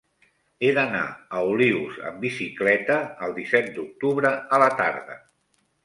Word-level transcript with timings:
He 0.67 0.71
d'anar 0.77 1.01
a 1.07 1.41
Olius 1.51 2.01
amb 2.11 2.19
bicicleta 2.25 2.99
el 3.29 3.39
disset 3.39 3.73
d'octubre 3.79 4.37
a 4.59 4.65
la 4.67 4.75
tarda. 4.85 5.25